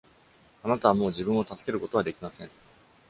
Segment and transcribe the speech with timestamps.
[0.63, 2.49] あなたはもう自分を助けることはできません。